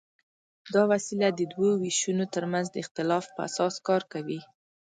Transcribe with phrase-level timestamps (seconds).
[0.73, 4.39] دا وسیله د دوو وېشونو تر منځ د اختلاف په اساس کار کوي.